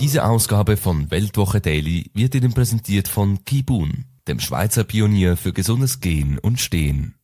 [0.00, 5.98] Diese Ausgabe von Weltwoche Daily wird Ihnen präsentiert von Kibun, dem Schweizer Pionier für gesundes
[5.98, 7.16] Gehen und Stehen.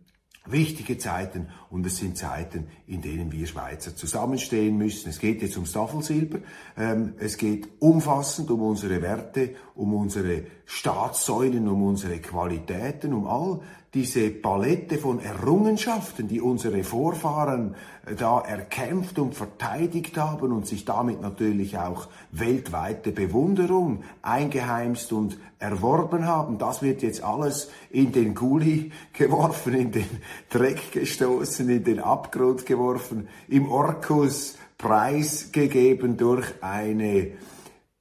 [0.51, 5.11] wichtige Zeiten und es sind Zeiten, in denen wir Schweizer zusammenstehen müssen.
[5.11, 6.39] Es geht jetzt ums Tafelsilber,
[6.77, 13.61] ähm, es geht umfassend um unsere Werte, um unsere Staatssäulen, um unsere Qualitäten, um all
[13.95, 20.85] diese Palette von Errungenschaften, die unsere Vorfahren äh, da erkämpft und verteidigt haben und sich
[20.85, 26.59] damit natürlich auch weltweite Bewunderung eingeheimst und erworben haben.
[26.59, 32.67] Das wird jetzt alles in den Gully geworfen, in den Dreck gestoßen, in den Abgrund
[32.67, 37.33] geworfen, im Orkus preisgegeben durch eine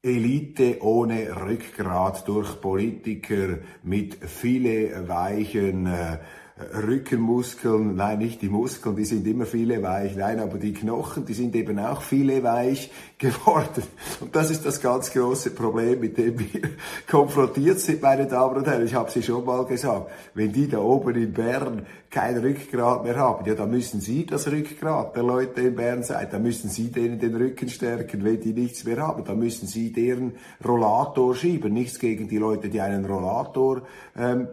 [0.03, 6.19] Elite ohne Rückgrat durch Politiker mit viele weichen äh,
[6.59, 11.35] Rückenmuskeln, nein, nicht die Muskeln, die sind immer viele weich, nein, aber die Knochen, die
[11.35, 13.83] sind eben auch viele weich geworden.
[14.21, 16.61] Und das ist das ganz große Problem, mit dem wir
[17.07, 18.85] konfrontiert sind, meine Damen und Herren.
[18.85, 23.17] Ich habe Sie schon mal gesagt, wenn die da oben in Bern kein Rückgrat mehr
[23.17, 26.89] haben, ja, dann müssen Sie das Rückgrat der Leute in Bern sein, dann müssen Sie
[26.89, 30.33] denen den Rücken stärken, wenn die nichts mehr haben, dann müssen Sie deren
[30.65, 31.71] Rollator schieben.
[31.73, 33.83] Nichts gegen die Leute, die einen Rollator
[34.17, 34.47] ähm,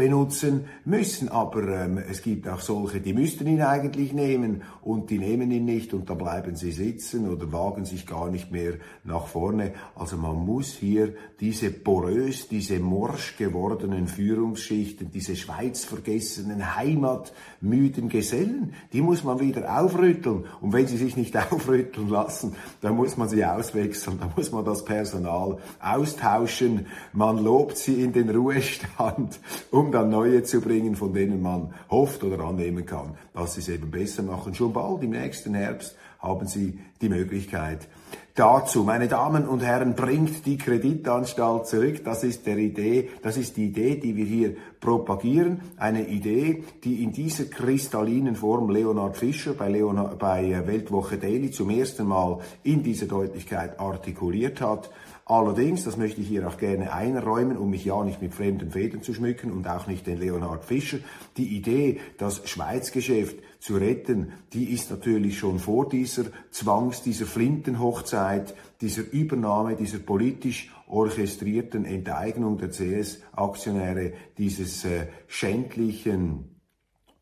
[0.00, 1.28] benutzen müssen.
[1.28, 5.66] Aber ähm, es gibt auch solche, die müssten ihn eigentlich nehmen und die nehmen ihn
[5.66, 9.74] nicht und da bleiben sie sitzen oder wagen sich gar nicht mehr nach vorne.
[9.94, 19.02] Also man muss hier diese porös, diese morsch gewordenen Führungsschichten, diese schweizvergessenen, heimatmüden Gesellen, die
[19.02, 20.46] muss man wieder aufrütteln.
[20.62, 24.64] Und wenn sie sich nicht aufrütteln lassen, dann muss man sie auswechseln, dann muss man
[24.64, 26.86] das Personal austauschen.
[27.12, 29.38] Man lobt sie in den Ruhestand,
[29.70, 33.60] um um dann neue zu bringen, von denen man hofft oder annehmen kann, dass sie
[33.60, 34.54] es eben besser machen.
[34.54, 37.88] Schon bald im nächsten Herbst haben Sie die Möglichkeit
[38.36, 38.84] dazu.
[38.84, 42.04] Meine Damen und Herren, bringt die Kreditanstalt zurück.
[42.04, 45.60] Das ist der Idee, das ist die Idee, die wir hier propagieren.
[45.76, 51.70] Eine Idee, die in dieser kristallinen Form Leonhard Fischer bei, Leonard, bei Weltwoche Daily zum
[51.70, 54.88] ersten Mal in dieser Deutlichkeit artikuliert hat.
[55.30, 59.00] Allerdings, das möchte ich hier auch gerne einräumen, um mich ja nicht mit fremden Federn
[59.00, 60.98] zu schmücken und auch nicht den Leonhard Fischer,
[61.36, 68.56] die Idee, das Schweizgeschäft zu retten, die ist natürlich schon vor dieser Zwangs, dieser Flintenhochzeit,
[68.80, 76.60] dieser Übernahme, dieser politisch orchestrierten Enteignung der CS-Aktionäre, dieses äh, schändlichen,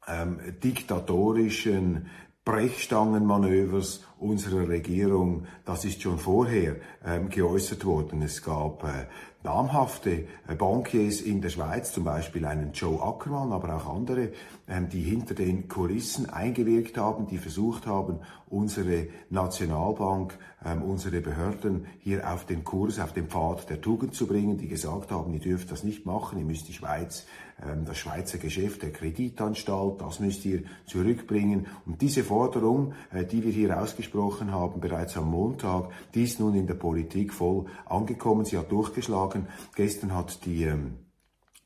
[0.06, 2.06] ähm, diktatorischen
[2.46, 8.22] Brechstangenmanövers unserer Regierung, das ist schon vorher ähm, geäußert worden.
[8.22, 9.06] Es gab äh,
[9.42, 14.32] namhafte äh, Bankiers in der Schweiz, zum Beispiel einen Joe Ackermann, aber auch andere,
[14.66, 21.86] ähm, die hinter den Kulissen eingewirkt haben, die versucht haben, unsere Nationalbank, ähm, unsere Behörden
[22.00, 25.40] hier auf den Kurs, auf den Pfad der Tugend zu bringen, die gesagt haben, ihr
[25.40, 27.26] dürft das nicht machen, ihr müsst die Schweiz
[27.66, 31.66] ähm, das Schweizer Geschäft der Kreditanstalt, das müsst ihr zurückbringen.
[31.86, 36.54] Und diese Forderung, äh, die wir hier ausgesprochen haben, bereits am Montag, die ist nun
[36.54, 38.44] in der Politik voll angekommen.
[38.44, 39.27] Sie hat durchgeschlagen.
[39.74, 40.98] Gestern hat die ähm,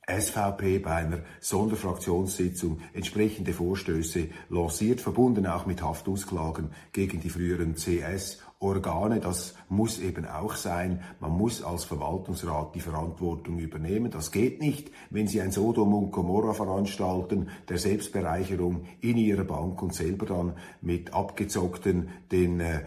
[0.09, 8.38] SVP bei einer Sonderfraktionssitzung entsprechende Vorstöße lanciert, verbunden auch mit Haftungsklagen gegen die früheren CS
[8.62, 11.03] Organe, das muss eben auch sein.
[11.19, 14.12] Man muss als Verwaltungsrat die Verantwortung übernehmen.
[14.12, 19.82] Das geht nicht, wenn Sie ein Sodom und Gomorra veranstalten, der Selbstbereicherung in Ihrer Bank
[19.82, 22.85] und selber dann mit abgezockten, den äh,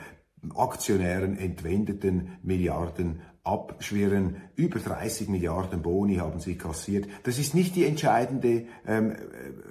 [0.56, 4.38] Aktionären entwendeten Milliarden abschwirren.
[4.56, 7.08] Über 30 Milliarden Boni haben sie kassiert.
[7.24, 9.16] Das ist nicht die entscheidende ähm,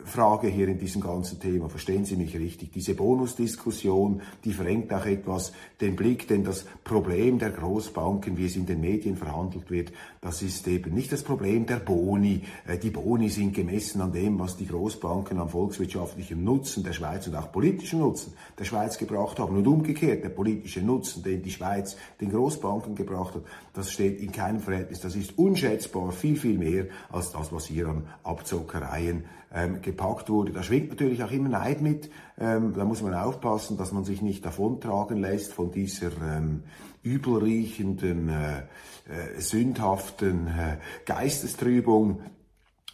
[0.05, 1.69] Frage hier in diesem ganzen Thema.
[1.69, 2.71] Verstehen Sie mich richtig?
[2.73, 8.57] Diese Bonusdiskussion, die verengt auch etwas den Blick, denn das Problem der Großbanken, wie es
[8.57, 12.43] in den Medien verhandelt wird, das ist eben nicht das Problem der Boni.
[12.67, 17.27] Äh, die Boni sind gemessen an dem, was die Großbanken am volkswirtschaftlichen Nutzen der Schweiz
[17.27, 21.51] und auch politischen Nutzen der Schweiz gebracht haben und umgekehrt der politische Nutzen, den die
[21.51, 23.43] Schweiz den Großbanken gebracht hat
[23.75, 25.01] das steht in keinem Verhältnis.
[25.01, 30.53] Das ist unschätzbar viel, viel mehr als das, was hier an Abzockereien ähm, gepackt wurde.
[30.53, 32.09] Da schwingt natürlich auch immer Neid mit.
[32.39, 36.63] Ähm, da muss man aufpassen, dass man sich nicht davontragen lässt von dieser ähm,
[37.03, 42.21] übelriechenden, äh, äh, sündhaften äh, Geistestrübung,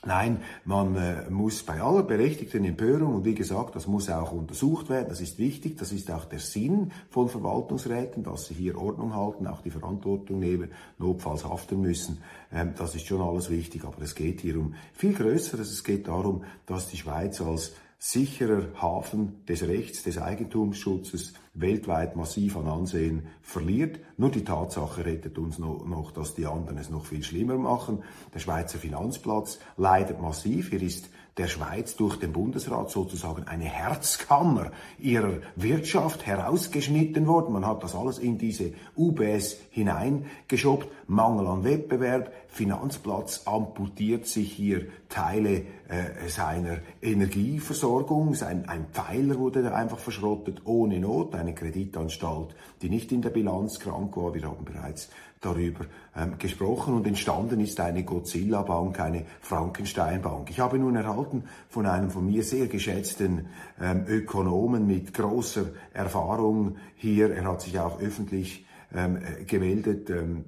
[0.06, 4.88] Nein, man äh, muss bei aller berechtigten Empörung, und wie gesagt, das muss auch untersucht
[4.88, 9.14] werden, das ist wichtig, das ist auch der Sinn von Verwaltungsräten, dass sie hier Ordnung
[9.14, 14.00] halten, auch die Verantwortung nehmen, notfalls haften müssen, ähm, das ist schon alles wichtig, aber
[14.00, 19.44] es geht hier um viel Größeres, es geht darum, dass die Schweiz als sicherer Hafen
[19.44, 24.00] des Rechts, des Eigentumsschutzes weltweit massiv an Ansehen verliert.
[24.16, 28.02] Nur die Tatsache rettet uns noch, dass die anderen es noch viel schlimmer machen.
[28.32, 30.70] Der Schweizer Finanzplatz leidet massiv.
[30.70, 37.52] Hier ist der Schweiz durch den Bundesrat sozusagen eine Herzkammer ihrer Wirtschaft herausgeschnitten worden.
[37.52, 40.88] Man hat das alles in diese UBS hineingeschoppt.
[41.06, 48.34] Mangel an Wettbewerb, Finanzplatz amputiert sich hier Teile äh, seiner Energieversorgung.
[48.34, 51.34] Sein, ein Pfeiler wurde da einfach verschrottet, ohne Not.
[51.34, 54.34] Eine Kreditanstalt, die nicht in der Bilanz krank war.
[54.34, 55.08] Wir haben bereits
[55.40, 60.50] darüber ähm, gesprochen und entstanden ist eine Godzilla-Bank, eine Frankenstein-Bank.
[60.50, 63.46] Ich habe nun erhalten von einem von mir sehr geschätzten
[63.80, 70.44] ähm, Ökonomen mit großer Erfahrung hier, er hat sich auch öffentlich ähm, äh, gemeldet, ähm,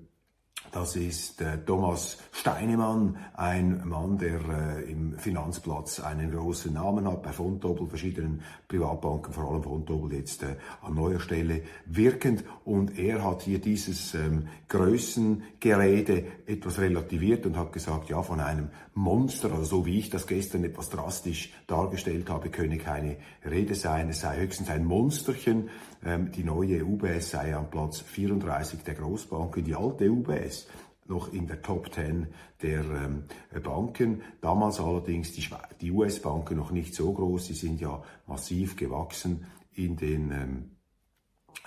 [0.72, 7.22] das ist äh, Thomas Steinemann, ein Mann, der äh, im Finanzplatz einen großen Namen hat,
[7.22, 12.42] bei Fontobel, verschiedenen Privatbanken, vor allem Fontobel jetzt äh, an neuer Stelle wirkend.
[12.64, 18.70] Und er hat hier dieses ähm, Größengerede etwas relativiert und hat gesagt, ja, von einem
[18.94, 24.08] Monster, also so wie ich das gestern etwas drastisch dargestellt habe, könne keine Rede sein.
[24.08, 25.68] Es sei höchstens ein Monsterchen.
[26.04, 30.66] Ähm, die neue UBS sei am Platz 34 der Großbanken, die alte UBS
[31.06, 32.28] noch in der Top 10
[32.62, 33.24] der ähm,
[33.62, 34.22] Banken.
[34.40, 35.46] Damals allerdings die,
[35.80, 40.70] die US-Banken noch nicht so groß, sie sind ja massiv gewachsen in den ähm,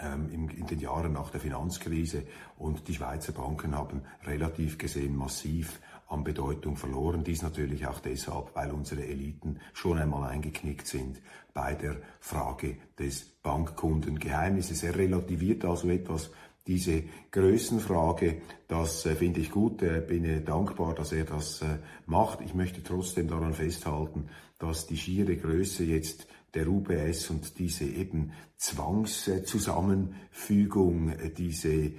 [0.01, 2.23] ähm, in, in den Jahren nach der Finanzkrise.
[2.57, 7.23] Und die Schweizer Banken haben relativ gesehen massiv an Bedeutung verloren.
[7.23, 11.21] Dies natürlich auch deshalb, weil unsere Eliten schon einmal eingeknickt sind
[11.53, 14.83] bei der Frage des Bankkundengeheimnisses.
[14.83, 16.29] Er relativiert also etwas
[16.67, 21.77] diese Größenfrage, das äh, finde ich gut, äh, bin äh, dankbar, dass er das äh,
[22.07, 22.41] macht.
[22.41, 28.31] Ich möchte trotzdem daran festhalten, dass die schiere Größe jetzt der UBS und diese eben
[28.57, 31.93] Zwangszusammenfügung, äh, diese äh,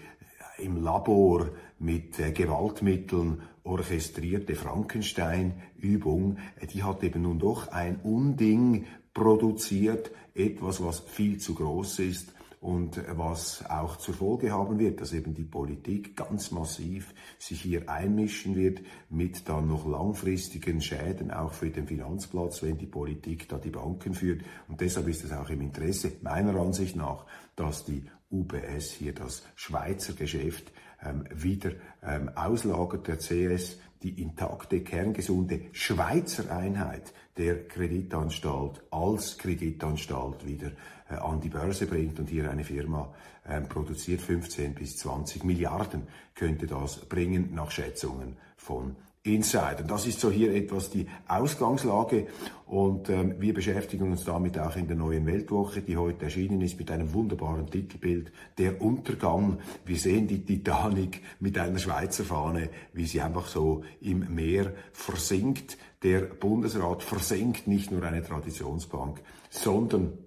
[0.58, 6.38] im Labor mit äh, Gewaltmitteln orchestrierte Frankenstein-Übung,
[6.72, 13.00] die hat eben nun doch ein Unding produziert, etwas, was viel zu groß ist und
[13.16, 18.56] was auch zur Folge haben wird, dass eben die Politik ganz massiv sich hier einmischen
[18.56, 23.70] wird mit dann noch langfristigen Schäden auch für den Finanzplatz, wenn die Politik da die
[23.70, 24.42] Banken führt.
[24.68, 29.44] Und deshalb ist es auch im Interesse meiner Ansicht nach, dass die UBS hier das
[29.54, 30.72] Schweizer Geschäft
[31.34, 31.72] wieder
[32.02, 33.06] ähm, auslagert.
[33.06, 40.72] Der CS die intakte, kerngesunde Schweizer Einheit der Kreditanstalt als Kreditanstalt wieder
[41.10, 43.12] äh, an die Börse bringt und hier eine Firma
[43.44, 46.02] äh, produziert 15 bis 20 Milliarden
[46.34, 49.82] könnte das bringen nach Schätzungen von Insider.
[49.86, 52.26] Das ist so hier etwas die Ausgangslage
[52.66, 56.78] und ähm, wir beschäftigen uns damit auch in der neuen Weltwoche, die heute erschienen ist
[56.78, 59.58] mit einem wunderbaren Titelbild, der Untergang.
[59.84, 65.78] Wir sehen die Titanic mit einer Schweizer Fahne, wie sie einfach so im Meer versinkt.
[66.02, 70.18] Der Bundesrat versenkt nicht nur eine Traditionsbank, sondern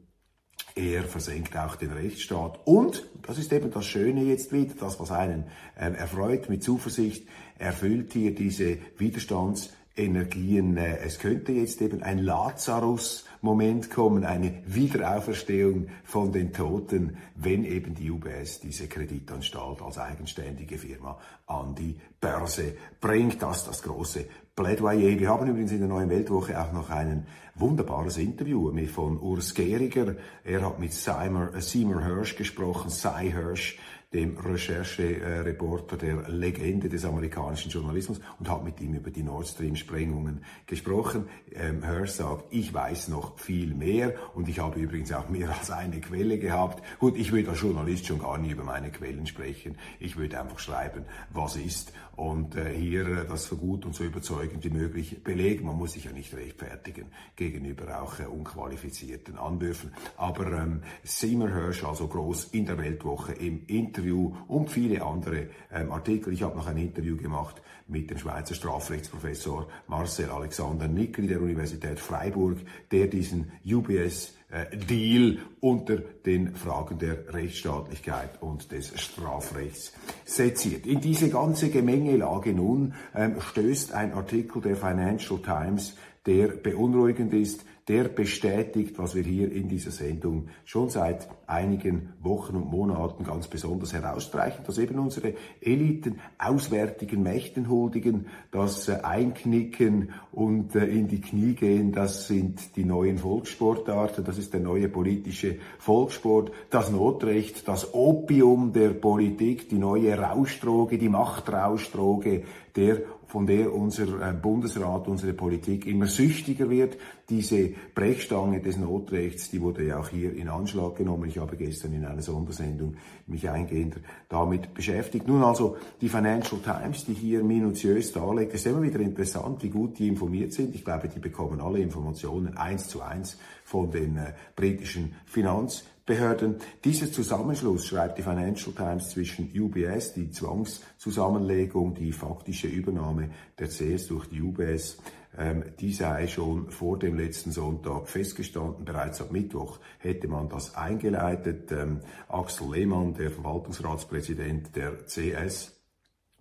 [0.76, 2.60] er versenkt auch den Rechtsstaat.
[2.66, 7.28] Und, das ist eben das Schöne jetzt wieder, das, was einen äh, erfreut mit Zuversicht,
[7.60, 10.78] erfüllt hier diese Widerstandsenergien.
[10.78, 17.94] Äh, es könnte jetzt eben ein Lazarus-Moment kommen, eine Wiederauferstehung von den Toten, wenn eben
[17.94, 23.42] die UBS diese Kreditanstalt als eigenständige Firma an die Börse bringt.
[23.42, 24.26] Das das große
[24.60, 25.18] Plädoyer.
[25.18, 27.26] Wir haben übrigens in der Neuen Weltwoche auch noch ein
[27.56, 30.18] wunderbares Interview von Urs Gehriger.
[30.44, 33.78] Er hat mit Seymour, äh, Seymour Hirsch gesprochen, Cy Hirsch,
[34.12, 39.76] dem Recherchereporter der Legende des amerikanischen Journalismus und habe mit ihm über die Nord Stream
[39.76, 41.30] Sprengungen gesprochen.
[41.54, 45.70] Ähm, Hirsch sagt, ich weiß noch viel mehr und ich habe übrigens auch mehr als
[45.70, 46.84] eine Quelle gehabt.
[47.00, 49.78] Gut, ich würde als Journalist schon gar nie über meine Quellen sprechen.
[50.00, 54.04] Ich würde einfach schreiben, was ist und äh, hier äh, das so gut und so
[54.04, 55.66] überzeugend wie möglich belegen.
[55.66, 59.94] Man muss sich ja nicht rechtfertigen gegenüber auch äh, unqualifizierten Anwürfen.
[60.18, 65.92] Aber ähm, Seymour Hirsch, also groß in der Weltwoche im Interview und viele andere ähm,
[65.92, 66.34] Artikel.
[66.34, 72.00] Ich habe noch ein Interview gemacht mit dem Schweizer Strafrechtsprofessor Marcel Alexander Nickli der Universität
[72.00, 72.60] Freiburg,
[72.92, 74.39] der diesen UBS
[74.74, 79.94] Deal unter den Fragen der Rechtsstaatlichkeit und des Strafrechts
[80.26, 80.88] seziert.
[80.88, 87.64] In diese ganze Gemengelage nun ähm, stößt ein Artikel der Financial Times, der beunruhigend ist,
[87.90, 93.48] der bestätigt, was wir hier in dieser Sendung schon seit einigen Wochen und Monaten ganz
[93.48, 101.08] besonders herausstreichen, dass eben unsere Eliten auswärtigen Mächten huldigen, das äh, Einknicken und äh, in
[101.08, 106.92] die Knie gehen, das sind die neuen Volkssportarten, das ist der neue politische Volkssport, das
[106.92, 112.44] Notrecht, das Opium der Politik, die neue Rauschdroge, die Machtrauschdroge,
[112.76, 116.98] der von der unser äh, Bundesrat, unsere Politik immer süchtiger wird.
[117.30, 121.30] Diese Brechstange des Notrechts, die wurde ja auch hier in Anschlag genommen.
[121.30, 122.96] Ich habe gestern in einer Sondersendung
[123.28, 123.98] mich eingehend
[124.30, 125.28] damit beschäftigt.
[125.28, 128.56] Nun also die Financial Times, die hier minutiös darlegt.
[128.56, 130.74] Ist immer wieder interessant, wie gut die informiert sind.
[130.74, 136.56] Ich glaube, die bekommen alle Informationen eins zu eins von den äh, britischen Finanz Behörden.
[136.84, 144.08] Dieser Zusammenschluss, schreibt die Financial Times, zwischen UBS, die Zwangszusammenlegung, die faktische Übernahme der CS
[144.08, 144.98] durch die UBS,
[145.38, 148.86] ähm, die sei schon vor dem letzten Sonntag festgestanden.
[148.86, 151.72] Bereits ab Mittwoch hätte man das eingeleitet.
[151.72, 155.79] Ähm, Axel Lehmann, der Verwaltungsratspräsident der CS,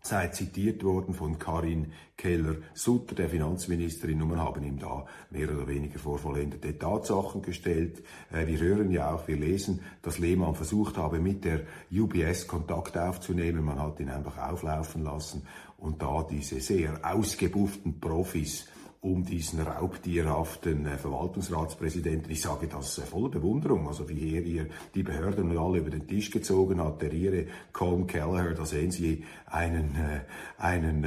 [0.08, 5.68] sei zitiert worden von Karin Keller-Sutter, der Finanzministerin, und wir haben ihm da mehr oder
[5.68, 8.02] weniger vorvollendete Tatsachen gestellt.
[8.32, 11.60] Äh, wir hören ja auch, wir lesen, dass Lehmann versucht habe, mit der
[11.92, 13.64] UBS Kontakt aufzunehmen.
[13.64, 15.42] Man hat ihn einfach auflaufen lassen
[15.76, 18.66] und da diese sehr ausgebufften Profis
[19.00, 22.32] um diesen raubtierhaften äh, Verwaltungsratspräsidenten.
[22.32, 26.08] Ich sage das äh, voller Bewunderung, also wie er hier die Behörden alle über den
[26.08, 31.06] Tisch gezogen hat, der ihre Colm Kelleher, da sehen Sie einen, äh, einen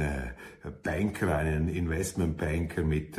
[0.82, 3.16] Banker, einen Investmentbanker mit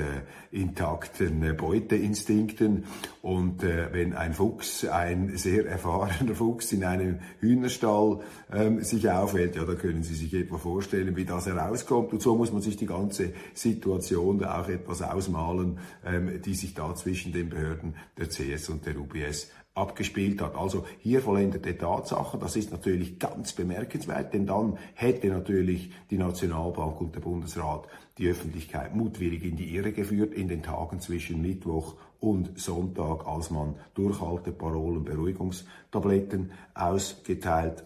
[0.51, 2.86] intakten Beuteinstinkten.
[3.22, 9.65] Und wenn ein Fuchs, ein sehr erfahrener Fuchs in einem Hühnerstall ähm, sich aufhält, ja,
[9.65, 12.13] da können Sie sich etwa vorstellen, wie das herauskommt.
[12.13, 16.74] Und so muss man sich die ganze Situation da auch etwas ausmalen, ähm, die sich
[16.74, 20.55] da zwischen den Behörden der CS und der UBS abgespielt hat.
[20.55, 27.01] Also hier vollendete Tatsachen, das ist natürlich ganz bemerkenswert, denn dann hätte natürlich die Nationalbank
[27.01, 27.88] und der Bundesrat
[28.20, 33.50] die Öffentlichkeit mutwillig in die Irre geführt in den Tagen zwischen Mittwoch und Sonntag, als
[33.50, 37.84] man Durchhalteparolen, Beruhigungstabletten ausgeteilt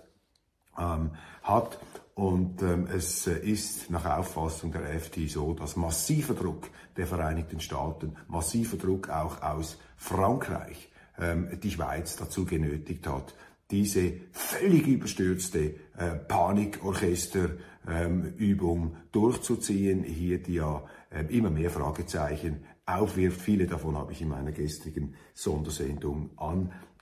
[0.77, 1.79] ähm, hat.
[2.17, 7.59] Und ähm, es äh, ist nach Auffassung der FT so, dass massiver Druck der Vereinigten
[7.59, 13.35] Staaten, massiver Druck auch aus Frankreich, ähm, die Schweiz dazu genötigt hat,
[13.69, 17.51] diese völlig überstürzte äh, Panikorchesterübung
[17.85, 23.41] ähm, durchzuziehen, hier die ja äh, immer mehr Fragezeichen aufwirft.
[23.41, 26.31] Viele davon habe ich in meiner gestrigen Sondersendung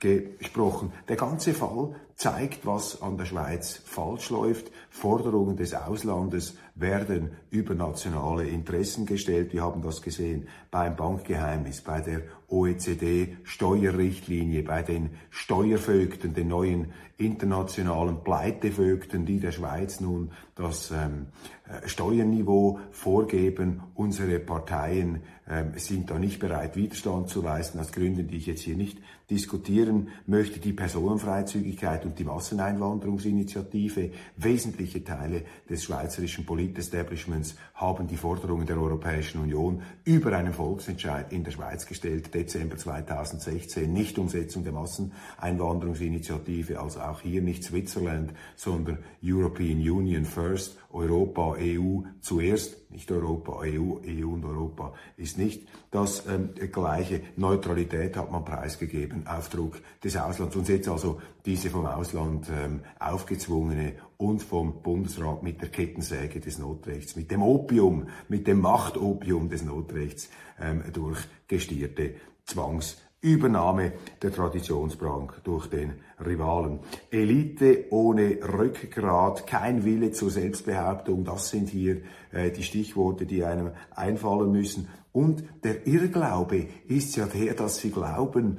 [0.02, 0.92] angesprochen.
[1.08, 4.70] Der ganze Fall zeigt, was an der Schweiz falsch läuft.
[4.88, 9.52] Forderungen des Auslandes werden über nationale Interessen gestellt.
[9.52, 18.22] Wir haben das gesehen beim Bankgeheimnis, bei der OECD-Steuerrichtlinie, bei den Steuervögten, den neuen internationalen
[18.22, 21.26] Pleitevögten, die der Schweiz nun das ähm,
[21.65, 23.82] äh, Steuerniveau vorgeben.
[23.94, 28.62] Unsere Parteien ähm, sind da nicht bereit, Widerstand zu leisten, aus Gründen, die ich jetzt
[28.62, 28.98] hier nicht
[29.30, 30.60] diskutieren möchte.
[30.60, 39.40] Die Personenfreizügigkeit und die Masseneinwanderungsinitiative, wesentliche Teile des schweizerischen Politestablishments haben die Forderungen der Europäischen
[39.40, 47.00] Union über einen Volksentscheid in der Schweiz gestellt, Dezember 2016, nicht Umsetzung der Masseneinwanderungsinitiative, also
[47.00, 54.28] auch hier nicht Switzerland, sondern European Union First, Europa, EU zuerst, nicht Europa, EU, EU
[54.28, 57.20] und Europa ist nicht das ähm, gleiche.
[57.36, 60.56] Neutralität hat man preisgegeben auf Druck des Auslands.
[60.56, 66.58] Und jetzt also diese vom Ausland ähm, aufgezwungene und vom Bundesrat mit der Kettensäge des
[66.58, 72.14] Notrechts, mit dem Opium, mit dem Machtopium des Notrechts ähm, durchgestierte
[72.46, 73.92] Zwangs Übernahme
[74.22, 75.94] der Traditionsbank durch den
[76.24, 76.80] Rivalen.
[77.10, 83.72] Elite ohne Rückgrat, kein Wille zur Selbstbehauptung, das sind hier äh, die Stichworte, die einem
[83.94, 84.88] einfallen müssen.
[85.12, 88.58] Und der Irrglaube ist ja der, dass sie glauben,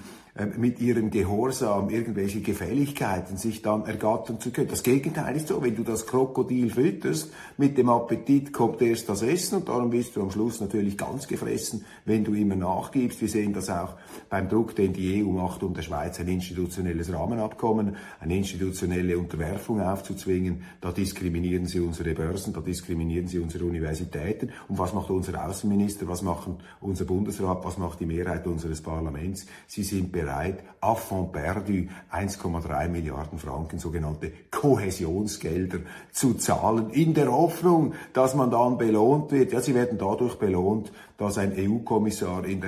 [0.57, 4.67] mit ihrem Gehorsam irgendwelche Gefälligkeiten sich dann ergattern zu können.
[4.67, 9.21] Das Gegenteil ist so, wenn du das Krokodil fütterst, mit dem Appetit kommt erst das
[9.21, 13.19] Essen und darum bist du am Schluss natürlich ganz gefressen, wenn du immer nachgibst.
[13.21, 13.95] Wir sehen das auch
[14.29, 19.81] beim Druck, den die EU macht, um der Schweiz ein institutionelles Rahmenabkommen, eine institutionelle Unterwerfung
[19.81, 20.63] aufzuzwingen.
[20.81, 24.51] Da diskriminieren sie unsere Börsen, da diskriminieren sie unsere Universitäten.
[24.67, 29.47] Und was macht unser Außenminister, was macht unser Bundesrat, was macht die Mehrheit unseres Parlaments?
[29.65, 35.79] Sie sind bereit, bereit, Affront perdu 1,3 Milliarden Franken sogenannte Kohäsionsgelder
[36.11, 39.53] zu zahlen, in der Hoffnung, dass man dann belohnt wird.
[39.53, 42.61] Ja, sie werden dadurch belohnt, dass ein EU-Kommissar in,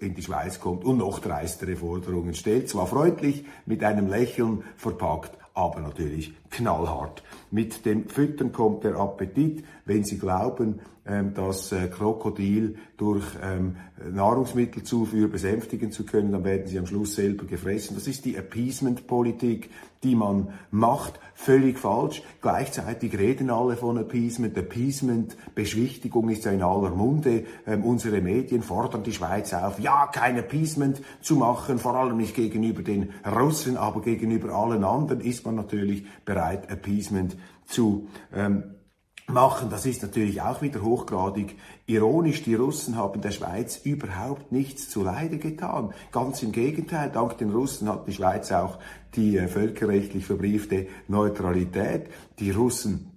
[0.00, 2.68] in die Schweiz kommt und noch dreistere Forderungen stellt.
[2.68, 7.22] Zwar freundlich, mit einem Lächeln verpackt, aber natürlich knallhart.
[7.50, 9.64] Mit dem Füttern kommt der Appetit.
[9.84, 13.76] Wenn Sie glauben, das äh, Krokodil durch ähm,
[14.12, 17.96] Nahrungsmittelzufuhr besänftigen zu können, dann werden sie am Schluss selber gefressen.
[17.96, 19.70] Das ist die Appeasement-Politik,
[20.04, 21.18] die man macht.
[21.34, 22.22] Völlig falsch.
[22.40, 24.56] Gleichzeitig reden alle von Appeasement.
[24.56, 27.46] Appeasement, Beschwichtigung ist ja in aller Munde.
[27.66, 32.36] Ähm, unsere Medien fordern die Schweiz auf, ja, kein Appeasement zu machen, vor allem nicht
[32.36, 37.36] gegenüber den Russen, aber gegenüber allen anderen ist man natürlich bereit, Appeasement
[37.66, 38.62] zu ähm,
[39.32, 39.70] machen.
[39.70, 42.42] Das ist natürlich auch wieder hochgradig ironisch.
[42.42, 45.92] Die Russen haben der Schweiz überhaupt nichts zu Leide getan.
[46.12, 48.78] Ganz im Gegenteil, dank den Russen hat die Schweiz auch
[49.14, 52.06] die äh, völkerrechtlich verbriefte Neutralität.
[52.38, 53.12] Die Russen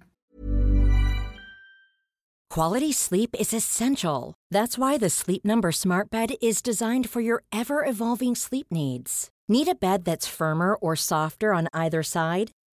[2.56, 4.32] Quality sleep is essential.
[4.50, 9.28] That's why the Sleep Number Smart Bed is designed for your ever evolving sleep needs.
[9.46, 12.52] Need a bed that's firmer or softer on either side?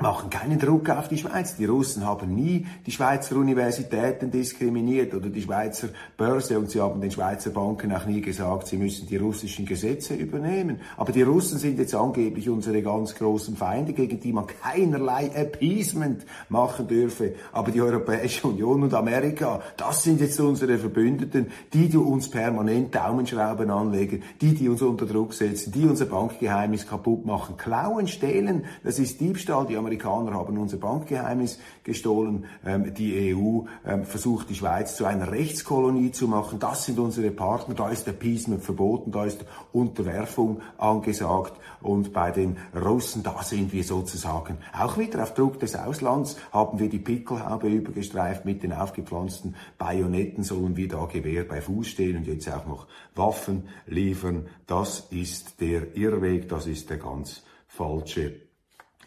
[0.00, 1.56] machen keinen Druck auf die Schweiz.
[1.56, 7.00] Die Russen haben nie die Schweizer Universitäten diskriminiert oder die Schweizer Börse und sie haben
[7.00, 10.80] den Schweizer Banken auch nie gesagt, sie müssen die russischen Gesetze übernehmen.
[10.96, 16.24] Aber die Russen sind jetzt angeblich unsere ganz großen Feinde, gegen die man keinerlei Appeasement
[16.48, 17.34] machen dürfe.
[17.52, 22.94] Aber die Europäische Union und Amerika, das sind jetzt unsere Verbündeten, die, die uns permanent
[22.94, 27.56] Daumenschrauben anlegen, die, die uns unter Druck setzen, die unser Bankgeheimnis kaputt machen.
[27.58, 29.66] Klauen, stehlen, das ist Diebstahl.
[29.66, 32.44] Die Amerikaner haben unser Bankgeheimnis gestohlen.
[32.64, 36.58] Ähm, die EU ähm, versucht, die Schweiz zu einer Rechtskolonie zu machen.
[36.58, 37.74] Das sind unsere Partner.
[37.74, 41.54] Da ist Appeasement verboten, da ist Unterwerfung angesagt.
[41.80, 46.78] Und bei den Russen, da sind wir sozusagen auch wieder auf Druck des Auslands, haben
[46.78, 52.18] wir die Pickelhaube übergestreift mit den aufgepflanzten Bajonetten, sollen wir da Gewehr bei Fuß stehen
[52.18, 54.46] und jetzt auch noch Waffen liefern.
[54.66, 58.49] Das ist der Irrweg, das ist der ganz falsche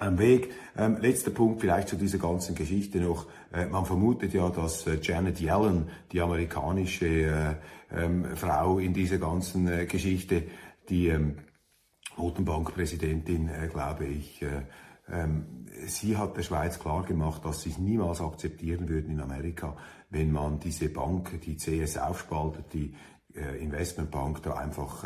[0.04, 0.52] am Weg.
[0.78, 3.28] Ähm, letzter Punkt vielleicht zu dieser ganzen Geschichte noch.
[3.52, 7.56] Äh, man vermutet ja, dass äh, Janet Yellen, die amerikanische äh,
[7.92, 10.44] ähm, Frau in dieser ganzen äh, Geschichte,
[10.89, 11.38] die ähm,
[12.18, 14.63] Notenbankpräsidentin, äh, glaube ich, äh,
[15.12, 19.76] ähm, sie hat der Schweiz klar gemacht, dass sie es niemals akzeptieren würden in Amerika,
[20.10, 22.94] wenn man diese Bank, die CS aufspaltet, die
[23.60, 25.04] Investmentbank da einfach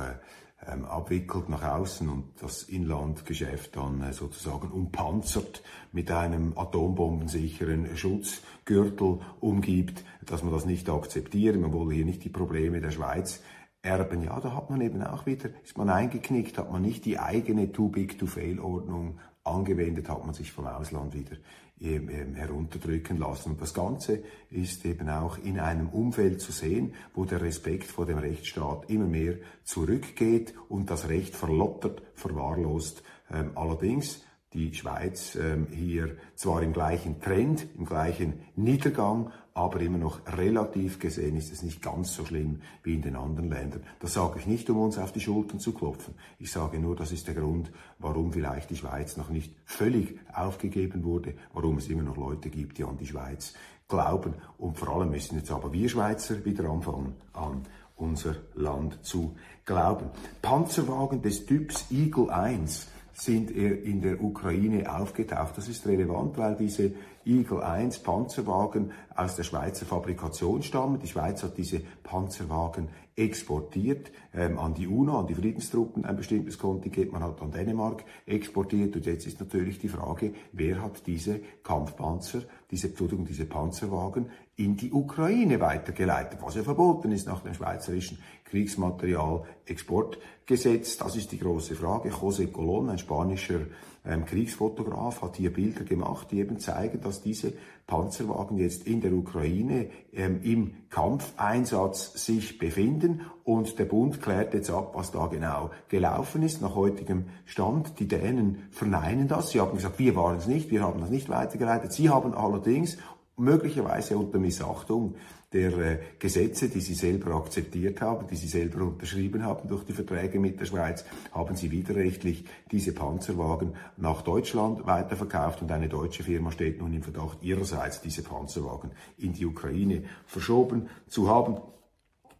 [0.71, 9.19] ähm, abwickelt nach außen und das Inlandgeschäft dann äh, sozusagen umpanzert mit einem atombombensicheren Schutzgürtel
[9.39, 11.59] umgibt, dass man das nicht akzeptiert.
[11.59, 13.41] Man wolle hier nicht die Probleme der Schweiz
[13.81, 14.23] erben.
[14.23, 17.71] Ja, da hat man eben auch wieder, ist man eingeknickt, hat man nicht die eigene
[17.71, 21.37] Too Big to Fail Ordnung angewendet, hat man sich vom Ausland wieder
[21.79, 23.51] herunterdrücken lassen.
[23.51, 28.05] Und das Ganze ist eben auch in einem Umfeld zu sehen, wo der Respekt vor
[28.05, 33.03] dem Rechtsstaat immer mehr zurückgeht und das Recht verlottert, verwahrlost.
[33.31, 39.97] Ähm, allerdings die Schweiz ähm, hier zwar im gleichen Trend, im gleichen Niedergang, aber immer
[39.97, 43.81] noch relativ gesehen ist es nicht ganz so schlimm wie in den anderen Ländern.
[43.99, 46.13] Das sage ich nicht, um uns auf die Schultern zu klopfen.
[46.37, 51.03] Ich sage nur, das ist der Grund, warum vielleicht die Schweiz noch nicht völlig aufgegeben
[51.03, 53.55] wurde, warum es immer noch Leute gibt, die an die Schweiz
[53.87, 54.35] glauben.
[54.59, 57.63] Und vor allem müssen jetzt aber wir Schweizer wieder anfangen, an
[57.95, 60.11] unser Land zu glauben.
[60.43, 65.57] Panzerwagen des Typs Eagle 1 sind in der Ukraine aufgetaucht.
[65.57, 66.91] Das ist relevant, weil diese
[67.25, 70.99] Eagle 1 Panzerwagen aus der Schweizer Fabrikation stammen.
[70.99, 76.59] Die Schweiz hat diese Panzerwagen exportiert ähm, an die UNO, an die Friedenstruppen, ein bestimmtes
[76.59, 77.11] Kontingent.
[77.11, 78.95] Man hat an Dänemark exportiert.
[78.95, 84.27] Und jetzt ist natürlich die Frage, wer hat diese Kampfpanzer, diese, Entschuldigung, diese Panzerwagen
[84.57, 90.97] in die Ukraine weitergeleitet, was ja verboten ist nach dem schweizerischen Kriegsmaterialexportgesetz.
[90.97, 92.09] Das ist die große Frage.
[92.09, 93.59] José Colón, ein spanischer
[94.03, 97.53] ähm, Kriegsfotograf, hat hier Bilder gemacht, die eben zeigen, dass diese
[97.85, 104.69] Panzerwagen jetzt in der Ukraine ähm, im Kampfeinsatz sich befinden und der Bund klärt jetzt
[104.69, 107.97] ab, was da genau gelaufen ist nach heutigem Stand.
[107.99, 109.51] Die Dänen verneinen das.
[109.51, 111.93] Sie haben gesagt, wir waren es nicht, wir haben das nicht weitergeleitet.
[111.93, 112.97] Sie haben allerdings
[113.37, 115.15] möglicherweise unter Missachtung
[115.53, 119.93] der äh, Gesetze, die sie selber akzeptiert haben, die sie selber unterschrieben haben durch die
[119.93, 126.23] Verträge mit der Schweiz, haben sie widerrechtlich diese Panzerwagen nach Deutschland weiterverkauft und eine deutsche
[126.23, 131.57] Firma steht nun im Verdacht, ihrerseits diese Panzerwagen in die Ukraine verschoben zu haben.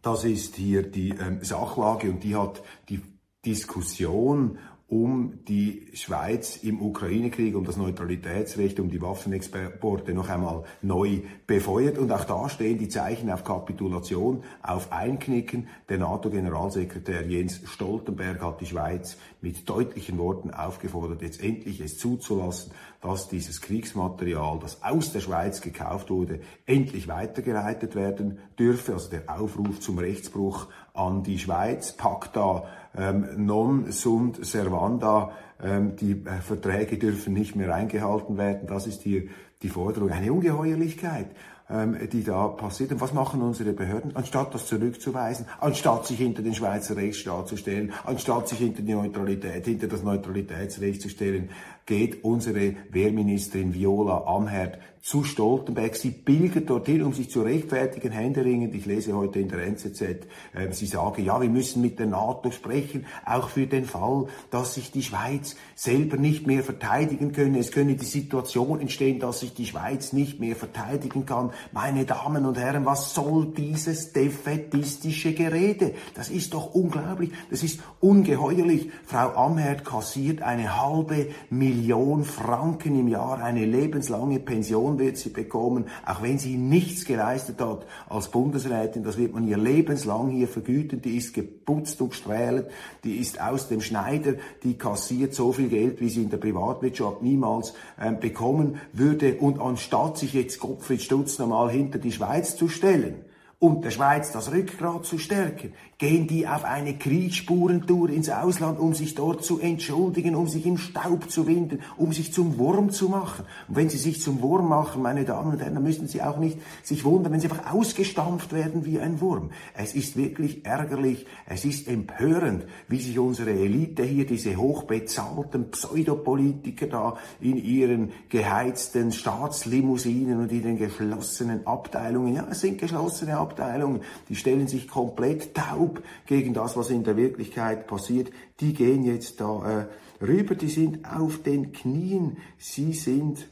[0.02, 3.00] Das ist hier die ähm, Sachlage und die hat die
[3.46, 11.20] Diskussion um die Schweiz im Ukraine-Krieg, um das Neutralitätsrecht, um die Waffenexporte noch einmal neu
[11.46, 11.98] befeuert.
[11.98, 15.68] Und auch da stehen die Zeichen auf Kapitulation, auf Einknicken.
[15.90, 22.72] Der NATO-Generalsekretär Jens Stoltenberg hat die Schweiz mit deutlichen Worten aufgefordert, jetzt endlich es zuzulassen,
[23.02, 28.94] dass dieses Kriegsmaterial, das aus der Schweiz gekauft wurde, endlich weitergeleitet werden dürfe.
[28.94, 30.66] Also der Aufruf zum Rechtsbruch
[30.98, 32.64] an die Schweiz, Pacta
[32.96, 35.32] ähm, non sunt servanda,
[35.62, 38.66] ähm, die äh, Verträge dürfen nicht mehr eingehalten werden.
[38.66, 39.24] Das ist hier
[39.62, 40.10] die Forderung.
[40.10, 41.28] Eine Ungeheuerlichkeit
[41.70, 42.92] ähm, die da passiert.
[42.92, 44.16] Und was machen unsere Behörden?
[44.16, 48.94] Anstatt das zurückzuweisen, anstatt sich hinter den Schweizer Rechtsstaat zu stellen, anstatt sich hinter die
[48.94, 51.50] Neutralität, hinter das Neutralitätsrecht zu stellen,
[51.88, 55.96] geht unsere Wehrministerin Viola Amherd zu Stoltenberg.
[55.96, 58.74] Sie pilgert dorthin, um sich zu rechtfertigen, händeringend.
[58.74, 62.50] Ich lese heute in der NZZ, äh, sie sage, ja, wir müssen mit der NATO
[62.50, 67.58] sprechen, auch für den Fall, dass sich die Schweiz selber nicht mehr verteidigen könne.
[67.58, 71.52] Es könne die Situation entstehen, dass sich die Schweiz nicht mehr verteidigen kann.
[71.72, 75.94] Meine Damen und Herren, was soll dieses defetistische Gerede?
[76.14, 78.90] Das ist doch unglaublich, das ist ungeheuerlich.
[79.06, 85.28] Frau Amherd kassiert eine halbe Million Million Franken im Jahr, eine lebenslange Pension wird sie
[85.28, 90.48] bekommen, auch wenn sie nichts geleistet hat als Bundesrätin, das wird man ihr lebenslang hier
[90.48, 92.68] vergüten, die ist geputzt und gestrahlt,
[93.04, 97.22] die ist aus dem Schneider, die kassiert so viel Geld, wie sie in der Privatwirtschaft
[97.22, 99.36] niemals ähm, bekommen würde.
[99.36, 103.24] Und anstatt sich jetzt Gottfried Stutz nochmal hinter die Schweiz zu stellen,
[103.60, 108.94] und der Schweiz das Rückgrat zu stärken, gehen die auf eine Kriegsspurentour ins Ausland, um
[108.94, 113.08] sich dort zu entschuldigen, um sich im Staub zu winden, um sich zum Wurm zu
[113.08, 113.44] machen.
[113.66, 116.38] Und wenn sie sich zum Wurm machen, meine Damen und Herren, dann müssen sie auch
[116.38, 119.50] nicht sich wundern, wenn sie einfach ausgestampft werden wie ein Wurm.
[119.74, 126.86] Es ist wirklich ärgerlich, es ist empörend, wie sich unsere Elite hier, diese hochbezahlten Pseudopolitiker
[126.86, 134.02] da in ihren geheizten Staatslimousinen und in den geschlossenen Abteilungen, ja, es sind geschlossene Abteilungen,
[134.28, 135.87] die stellen sich komplett taub
[136.26, 138.30] gegen das, was in der Wirklichkeit passiert.
[138.60, 139.88] Die gehen jetzt da
[140.20, 143.48] äh, rüber, die sind auf den Knien, sie sind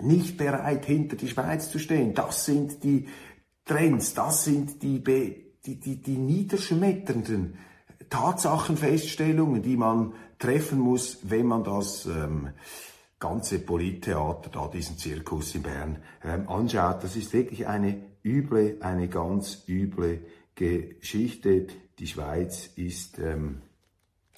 [0.00, 2.14] nicht bereit, hinter die Schweiz zu stehen.
[2.14, 3.08] Das sind die
[3.64, 7.58] Trends, das sind die, die, die, die niederschmetternden
[8.10, 12.50] Tatsachenfeststellungen, die man treffen muss, wenn man das ähm,
[13.18, 17.02] ganze Polittheater, da diesen Zirkus in Bern ähm, anschaut.
[17.02, 20.20] Das ist wirklich eine üble, eine ganz üble
[20.56, 21.68] Geschichte.
[21.98, 23.62] Die Schweiz ist ähm,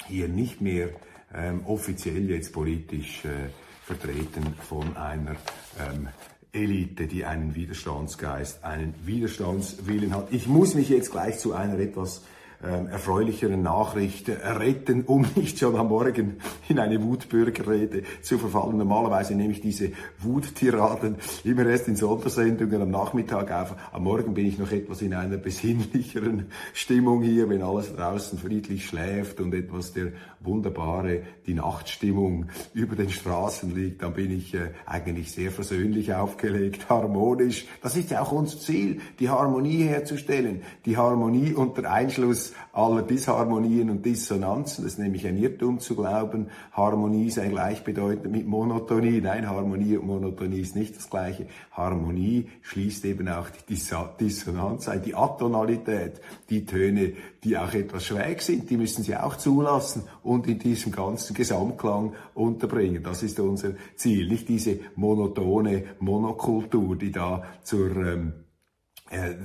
[0.07, 0.91] hier nicht mehr
[1.35, 3.49] ähm, offiziell jetzt politisch äh,
[3.85, 5.37] vertreten von einer
[5.79, 6.09] ähm,
[6.53, 10.33] Elite, die einen Widerstandsgeist, einen Widerstandswillen hat.
[10.33, 12.23] Ich muss mich jetzt gleich zu einer etwas
[12.61, 18.79] ähm, erfreulicheren Nachricht retten, um nicht schon am Morgen in eine Wutbürgerrede zu verfallen.
[18.79, 23.77] Normalerweise nehme ich diese Wuttiraden immer erst in Sondersendungen am Nachmittag auf.
[23.93, 28.87] Am Morgen bin ich noch etwas in einer besinnlicheren Stimmung hier, wenn alles draußen friedlich
[28.87, 34.71] schläft und etwas der wunderbare, die Nachtstimmung über den Straßen liegt, dann bin ich äh,
[34.85, 37.67] eigentlich sehr versöhnlich aufgelegt, harmonisch.
[37.83, 40.63] Das ist ja auch unser Ziel, die Harmonie herzustellen.
[40.87, 44.85] Die Harmonie unter Einschluss aller Disharmonien und Dissonanzen.
[44.85, 49.21] Das ist nämlich ein Irrtum zu glauben, Harmonie sei gleichbedeutend mit Monotonie.
[49.21, 51.47] Nein, Harmonie und Monotonie ist nicht das Gleiche.
[51.73, 53.75] Harmonie schließt eben auch die
[54.21, 57.13] Dissonanz ein, die Atonalität, die Töne,
[57.45, 62.15] die auch etwas schräg sind, die müssen sie auch zulassen und in diesem ganzen Gesamtklang
[62.35, 63.03] unterbringen.
[63.03, 68.48] Das ist unser Ziel, nicht diese monotone Monokultur, die da zur ähm, äh,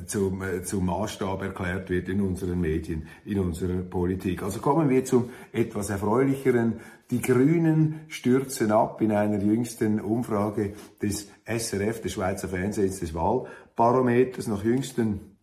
[0.08, 4.44] zum, äh, zum Maßstab erklärt wird in unseren Medien, in unserer Politik.
[4.44, 6.80] Also kommen wir zum etwas erfreulicheren.
[7.12, 14.48] Die Grünen stürzen ab in einer jüngsten Umfrage des SRF, des Schweizer Fernsehens, des Wahlbarometers,
[14.48, 15.38] nach jüngsten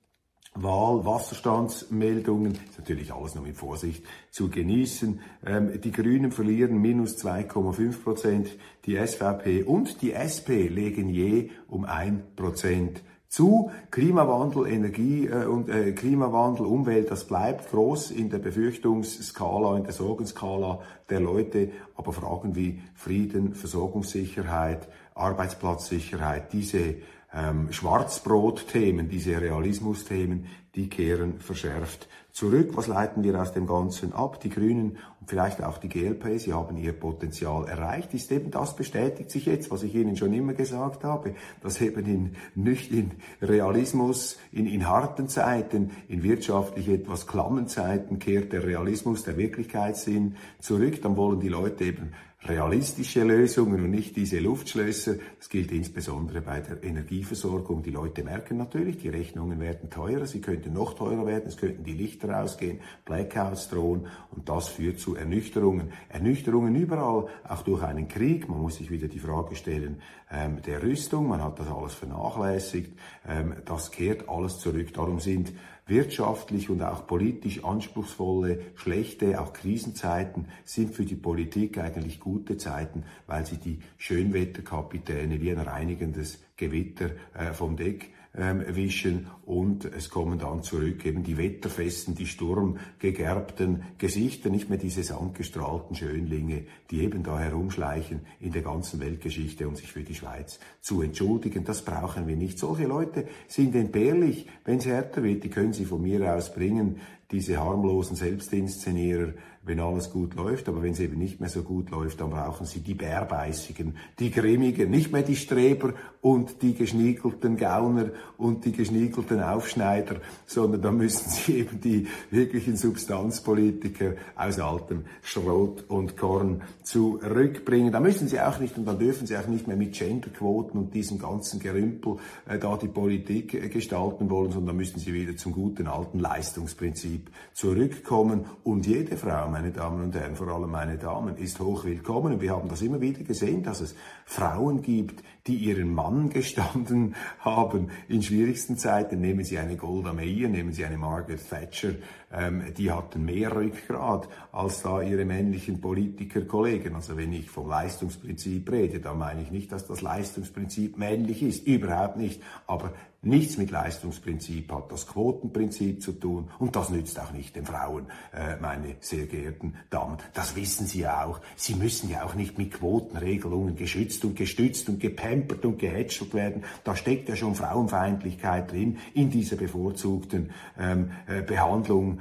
[0.55, 5.21] Wahlwasserstandsmeldungen, ist natürlich alles noch mit Vorsicht zu genießen.
[5.47, 11.85] Ähm, die Grünen verlieren minus 2,5 Prozent, die SVP und die SP legen je um
[11.85, 13.01] ein Prozent
[13.31, 13.71] zu.
[13.91, 19.93] Klimawandel, Energie äh, und äh, Klimawandel, Umwelt, das bleibt groß in der Befürchtungsskala, in der
[19.93, 21.71] Sorgenskala der Leute.
[21.95, 26.97] Aber Fragen wie Frieden, Versorgungssicherheit, Arbeitsplatzsicherheit, diese
[27.33, 32.71] ähm, Schwarzbrot-Themen, diese Realismus-Themen, die kehren verschärft zurück.
[32.75, 34.41] Was leiten wir aus dem Ganzen ab?
[34.41, 38.15] Die Grünen und vielleicht auch die GLP, sie haben ihr Potenzial erreicht.
[38.15, 42.07] Ist eben das bestätigt sich jetzt, was ich Ihnen schon immer gesagt habe, dass eben
[42.07, 43.13] in, nicht in
[43.43, 50.37] Realismus, in, in harten Zeiten, in wirtschaftlich etwas klammen Zeiten kehrt der Realismus, der Wirklichkeitssinn
[50.59, 51.03] zurück.
[51.03, 55.17] Dann wollen die Leute eben realistische Lösungen und nicht diese Luftschlösser.
[55.39, 57.83] Das gilt insbesondere bei der Energieversorgung.
[57.83, 61.85] Die Leute merken natürlich, die Rechnungen werden teurer, sie könnten noch teurer werden, es könnten
[61.85, 65.93] die Lichter ausgehen, Blackouts drohen und das führt zu Ernüchterungen.
[66.09, 68.49] Ernüchterungen überall, auch durch einen Krieg.
[68.49, 70.01] Man muss sich wieder die Frage stellen
[70.31, 72.97] ähm, der Rüstung, man hat das alles vernachlässigt,
[73.29, 74.95] ähm, das kehrt alles zurück.
[74.95, 75.53] Darum sind
[75.91, 83.05] wirtschaftlich und auch politisch anspruchsvolle, schlechte, auch Krisenzeiten sind für die Politik eigentlich gute Zeiten,
[83.27, 90.09] weil sie die Schönwetterkapitäne wie ein reinigendes Gewitter äh, vom Deck ähm, wischen und es
[90.09, 97.03] kommen dann zurück eben die wetterfesten, die sturmgegerbten Gesichter, nicht mehr diese sandgestrahlten Schönlinge, die
[97.03, 101.65] eben da herumschleichen in der ganzen Weltgeschichte, um sich für die Schweiz zu entschuldigen.
[101.65, 102.59] Das brauchen wir nicht.
[102.59, 107.01] Solche Leute sind entbehrlich, wenn es härter wird, die können sie von mir aus bringen
[107.31, 111.91] diese harmlosen Selbstinszenierer wenn alles gut läuft, aber wenn es eben nicht mehr so gut
[111.91, 117.59] läuft, dann brauchen sie die Bärbeißigen, die Grimmigen, nicht mehr die Streber und die geschniegelten
[117.59, 120.17] Gauner und die geschniegelten Aufschneider,
[120.47, 127.93] sondern da müssen sie eben die wirklichen Substanzpolitiker aus altem Schrot und Korn zurückbringen.
[127.93, 130.95] Da müssen sie auch nicht und dann dürfen sie auch nicht mehr mit Genderquoten und
[130.95, 132.17] diesem ganzen Gerümpel
[132.49, 136.19] äh, da die Politik äh, gestalten wollen, sondern da müssen sie wieder zum guten alten
[136.19, 137.20] Leistungsprinzip
[137.53, 142.35] zurückkommen und jede Frau meine Damen und Herren, vor allem meine Damen, ist hoch willkommen.
[142.35, 147.15] Und wir haben das immer wieder gesehen, dass es Frauen gibt, die ihren Mann gestanden
[147.39, 149.21] haben in schwierigsten Zeiten.
[149.21, 151.95] Nehmen Sie eine Golda Meir, nehmen Sie eine Margaret Thatcher,
[152.33, 156.95] ähm, die hatten mehr Rückgrat als da ihre männlichen Politikerkollegen.
[156.95, 161.67] Also wenn ich vom Leistungsprinzip rede, dann meine ich nicht, dass das Leistungsprinzip männlich ist,
[161.67, 162.43] überhaupt nicht.
[162.67, 167.67] Aber nichts mit Leistungsprinzip hat das Quotenprinzip zu tun und das nützt auch nicht den
[167.67, 170.19] Frauen, äh, meine sehr geehrten Damen.
[170.33, 171.41] Das wissen Sie ja auch.
[171.57, 176.65] Sie müssen ja auch nicht mit Quotenregelungen geschützt und gestützt und gepampert und gehätschelt werden.
[176.85, 182.21] Da steckt ja schon Frauenfeindlichkeit drin in dieser bevorzugten ähm, äh, Behandlung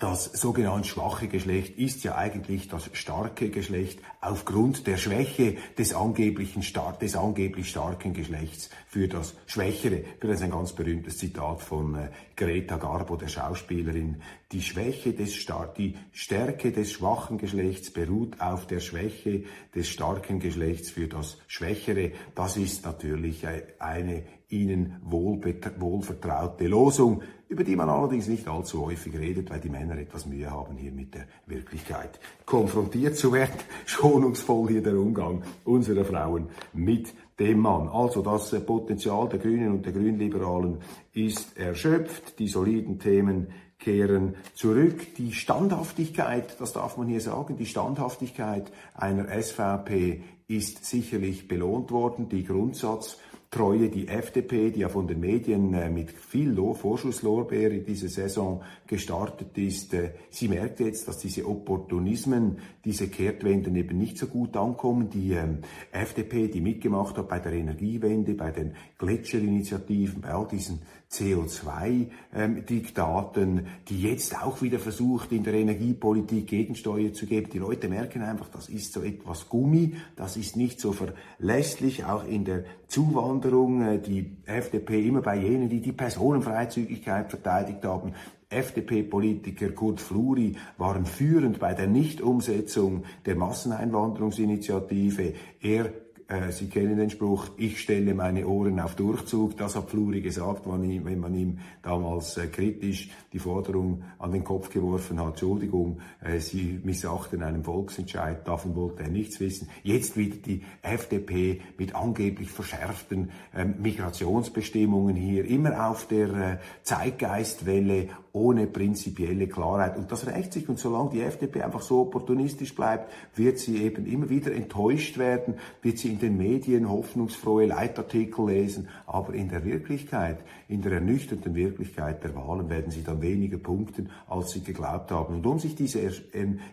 [0.00, 6.64] das sogenannte schwache Geschlecht ist ja eigentlich das starke Geschlecht aufgrund der Schwäche des angeblichen
[7.02, 10.02] des angeblich starken Geschlechts für das Schwächere.
[10.20, 14.22] Das ist ein ganz berühmtes Zitat von äh, Greta Garbo, der Schauspielerin.
[14.52, 20.40] Die Schwäche des Star die Stärke des schwachen Geschlechts beruht auf der Schwäche des starken
[20.40, 22.12] Geschlechts für das Schwächere.
[22.34, 29.18] Das ist natürlich äh, eine ihnen wohlvertraute Losung über die man allerdings nicht allzu häufig
[29.18, 33.56] redet, weil die Männer etwas Mühe haben, hier mit der Wirklichkeit konfrontiert zu werden.
[33.86, 37.88] Schonungsvoll hier der Umgang unserer Frauen mit dem Mann.
[37.88, 40.78] Also das Potenzial der Grünen und der Grünliberalen
[41.12, 42.38] ist erschöpft.
[42.38, 43.48] Die soliden Themen
[43.80, 45.14] kehren zurück.
[45.16, 52.28] Die Standhaftigkeit, das darf man hier sagen, die Standhaftigkeit einer SVP ist sicherlich belohnt worden.
[52.28, 53.18] Die Grundsatz
[53.50, 58.62] Treue die FDP, die ja von den Medien äh, mit viel Vorschusslorbeer in diese Saison
[58.86, 59.92] gestartet ist.
[59.92, 65.10] Äh, sie merkt jetzt, dass diese Opportunismen, diese Kehrtwenden eben nicht so gut ankommen.
[65.10, 65.58] Die ähm,
[65.90, 73.66] FDP, die mitgemacht hat bei der Energiewende, bei den Gletscherinitiativen, bei all diesen CO2-Diktaten, ähm,
[73.88, 77.50] die jetzt auch wieder versucht, in der Energiepolitik Gegensteuer zu geben.
[77.52, 82.24] Die Leute merken einfach, das ist so etwas Gummi, das ist nicht so verlässlich, auch
[82.24, 83.39] in der Zuwanderung.
[83.44, 88.14] Äh, die FDP immer bei jenen, die die Personenfreizügigkeit verteidigt haben,
[88.48, 95.34] FDP-Politiker Kurt Fluri waren führend bei der Nichtumsetzung der Masseneinwanderungsinitiative.
[95.60, 95.92] Er
[96.30, 99.56] äh, Sie kennen den Spruch, ich stelle meine Ohren auf Durchzug.
[99.56, 104.70] Das hat Fluri gesagt, wenn man ihm damals äh, kritisch die Forderung an den Kopf
[104.70, 105.30] geworfen hat.
[105.30, 109.68] Entschuldigung, äh, Sie missachten einen Volksentscheid, davon wollte er nichts wissen.
[109.82, 118.66] Jetzt wieder die FDP mit angeblich verschärften ähm, Migrationsbestimmungen hier, immer auf der Zeitgeistwelle ohne
[118.66, 119.96] prinzipielle Klarheit.
[119.96, 120.68] Und das rächt sich.
[120.68, 125.54] Und solange die FDP einfach so opportunistisch bleibt, wird sie eben immer wieder enttäuscht werden,
[125.82, 128.88] wird sie in den Medien hoffnungsfrohe Leitartikel lesen.
[129.06, 130.38] Aber in der Wirklichkeit,
[130.70, 135.34] in der ernüchternden Wirklichkeit der Wahlen werden sie dann weniger punkten, als sie geglaubt haben.
[135.34, 136.00] Und um sich diese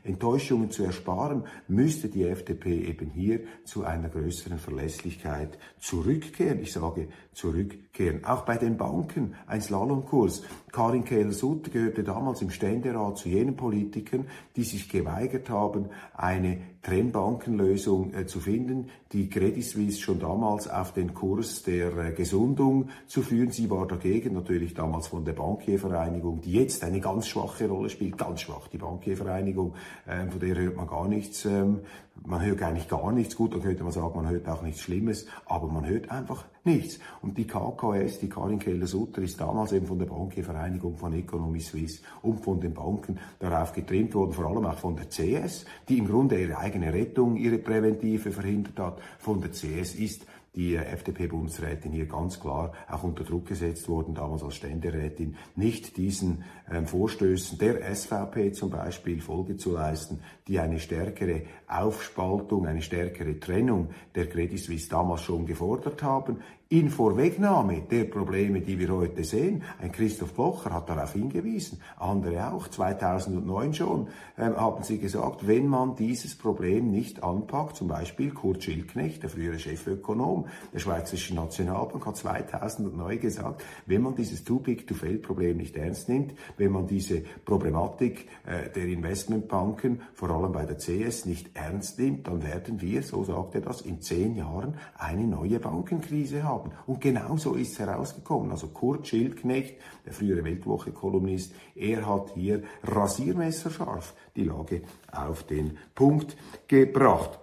[0.04, 6.60] Enttäuschungen zu ersparen, müsste die FDP eben hier zu einer größeren Verlässlichkeit zurückkehren.
[6.60, 8.24] Ich sage zurückkehren.
[8.24, 10.44] Auch bei den Banken ein Slalomkurs.
[10.72, 18.13] Karin Kehl-Sutter gehörte damals im Ständerat zu jenen Politikern, die sich geweigert haben, eine Trennbankenlösung
[18.13, 23.23] äh, zu finden, die Credit Suisse schon damals auf den Kurs der äh, Gesundung zu
[23.23, 23.52] führen.
[23.52, 28.17] Sie war dagegen, natürlich damals von der Bankiervereinigung, die jetzt eine ganz schwache Rolle spielt,
[28.17, 29.73] ganz schwach, die Bankiervereinigung,
[30.06, 31.82] äh, von der hört man gar nichts, ähm,
[32.26, 35.28] man hört eigentlich gar nichts, gut, dann könnte man sagen, man hört auch nichts Schlimmes,
[35.46, 37.00] aber man hört einfach nichts.
[37.22, 42.02] Und die KKS, die Karin Keller-Sutter, ist damals eben von der Bankiervereinigung von Economy Suisse
[42.22, 46.08] und von den Banken darauf getrimmt worden, vor allem auch von der CS, die im
[46.08, 49.00] Grunde ihre eigene Rettung, ihre Präventive verhindert hat.
[49.20, 50.26] Von der CS ist
[50.58, 56.43] die FDP-Bundesrätin hier ganz klar auch unter Druck gesetzt worden, damals als Ständerätin, nicht diesen
[56.70, 63.39] ähm, Vorstößen der SVP zum Beispiel Folge zu leisten, die eine stärkere Aufspaltung, eine stärkere
[63.39, 66.41] Trennung der Credit Suisse damals schon gefordert haben.
[66.70, 69.64] In Vorwegnahme der Probleme, die wir heute sehen.
[69.80, 75.68] Ein Christoph Blocher hat darauf hingewiesen, andere auch, 2009 schon, ähm, haben sie gesagt, wenn
[75.68, 82.06] man dieses Problem nicht anpackt, zum Beispiel Kurt Schildknecht, der frühere Chefökonom der Schweizerischen Nationalbank,
[82.06, 88.70] hat 2009 gesagt, wenn man dieses Too-Big-to-Fail-Problem nicht ernst nimmt, wenn man diese Problematik äh,
[88.70, 93.56] der Investmentbanken, vor allem bei der CS, nicht ernst nimmt, dann werden wir, so sagt
[93.56, 96.72] er das, in zehn Jahren eine neue Bankenkrise haben haben.
[96.86, 98.52] Und genau so ist es herausgekommen.
[98.52, 104.82] Also Kurt Schildknecht, der frühere Weltwoche-Kolumnist, er hat hier rasiermesserscharf die Lage
[105.12, 106.36] auf den Punkt
[106.68, 107.40] gebracht.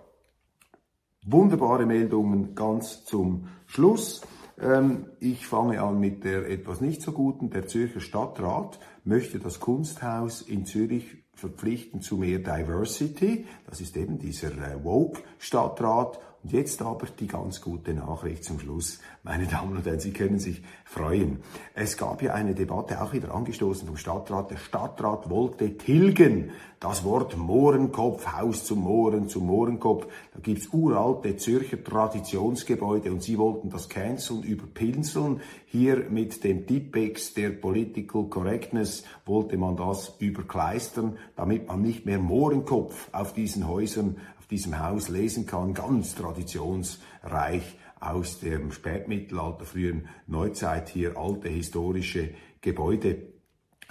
[1.27, 4.23] Wunderbare Meldungen ganz zum Schluss.
[4.61, 7.51] Ähm, ich fange an mit der etwas nicht so guten.
[7.51, 13.47] Der Zürcher Stadtrat möchte das Kunsthaus in Zürich verpflichten zu mehr Diversity.
[13.67, 19.01] Das ist eben dieser äh, Woke-Stadtrat und jetzt aber die ganz gute Nachricht zum Schluss,
[19.23, 21.39] meine Damen und Herren, Sie können sich freuen.
[21.75, 24.51] Es gab ja eine Debatte, auch wieder angestoßen vom Stadtrat.
[24.51, 30.07] Der Stadtrat wollte tilgen das Wort Mohrenkopf, Haus zum Mohren, zum Mohrenkopf.
[30.35, 35.41] Da gibt's uralte Zürcher Traditionsgebäude und Sie wollten das canceln, überpinseln.
[35.65, 42.19] Hier mit dem Tipex der Political Correctness wollte man das überkleistern, damit man nicht mehr
[42.19, 44.19] Mohrenkopf auf diesen Häusern
[44.51, 52.31] diesem Haus lesen kann, ganz traditionsreich aus dem Spätmittelalter, frühen Neuzeit hier alte historische
[52.61, 53.35] Gebäude.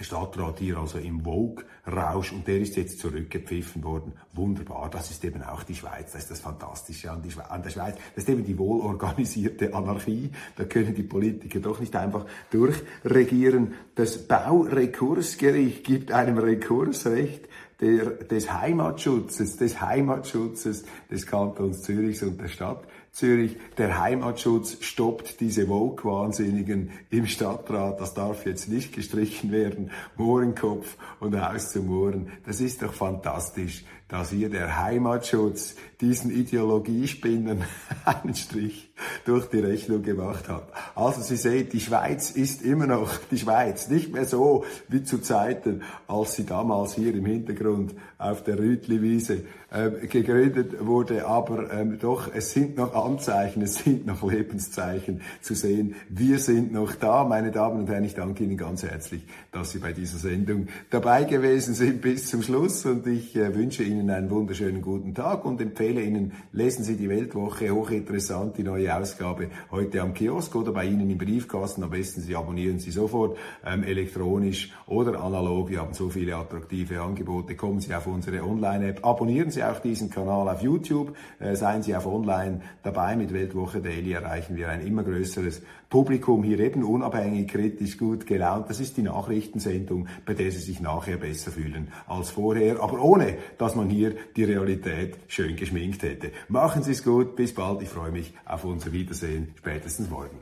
[0.00, 4.12] Stadtrat hier also im Vogue-Rausch und der ist jetzt zurückgepfiffen worden.
[4.32, 7.96] Wunderbar, das ist eben auch die Schweiz, das ist das Fantastische an, an der Schweiz.
[8.14, 13.74] Das ist eben die wohlorganisierte Anarchie, da können die Politiker doch nicht einfach durchregieren.
[13.94, 17.48] Das Baurekursgericht gibt einem Rekursrecht
[17.80, 23.56] der, des Heimatschutzes, des Heimatschutzes des Kantons Zürichs und der Stadt Zürich.
[23.78, 28.00] Der Heimatschutz stoppt diese Woke-Wahnsinnigen im Stadtrat.
[28.00, 29.92] Das darf jetzt nicht gestrichen werden.
[30.16, 32.32] Mohrenkopf und Haus zu Mohren.
[32.44, 37.62] Das ist doch fantastisch, dass hier der Heimatschutz diesen Ideologiespinnen
[38.04, 38.92] einen Strich
[39.24, 40.64] durch die Rechnung gemacht hat.
[40.94, 43.88] Also Sie sehen, die Schweiz ist immer noch die Schweiz.
[43.88, 49.42] Nicht mehr so wie zu Zeiten, als sie damals hier im Hintergrund auf der Rütliwiese
[49.70, 51.26] äh, gegründet wurde.
[51.26, 55.96] Aber ähm, doch, es sind noch Anzeichen, es sind noch Lebenszeichen zu sehen.
[56.08, 58.04] Wir sind noch da, meine Damen und Herren.
[58.04, 62.42] Ich danke Ihnen ganz herzlich, dass Sie bei dieser Sendung dabei gewesen sind bis zum
[62.42, 62.86] Schluss.
[62.86, 67.08] Und ich äh, wünsche Ihnen einen wunderschönen guten Tag und empfehle Ihnen, lesen Sie die
[67.08, 71.82] Weltwoche, hochinteressant, die neue Ausgabe heute am Kiosk oder bei Ihnen im Briefkasten.
[71.82, 75.70] Am besten Sie abonnieren Sie sofort ähm, elektronisch oder analog.
[75.70, 77.56] Wir haben so viele attraktive Angebote.
[77.56, 81.94] Kommen Sie auf unsere Online-App, abonnieren Sie auch diesen Kanal auf YouTube, äh, seien Sie
[81.94, 83.16] auf Online dabei.
[83.16, 85.62] Mit Weltwoche Daily erreichen wir ein immer größeres
[85.94, 88.68] Publikum hier eben unabhängig, kritisch, gut gelaunt.
[88.68, 93.38] Das ist die Nachrichtensendung, bei der Sie sich nachher besser fühlen als vorher, aber ohne,
[93.58, 96.32] dass man hier die Realität schön geschminkt hätte.
[96.48, 97.80] Machen Sie es gut, bis bald.
[97.80, 100.40] Ich freue mich auf unser Wiedersehen, spätestens morgen.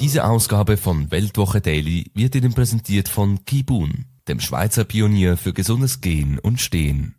[0.00, 6.00] Diese Ausgabe von Weltwoche Daily wird Ihnen präsentiert von Kibun, dem Schweizer Pionier für gesundes
[6.00, 7.14] Gehen und Stehen.